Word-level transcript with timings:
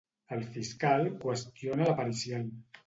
El 0.35 0.39
fiscal 0.55 1.07
qüestiona 1.21 1.91
la 1.93 1.99
pericial. 2.03 2.53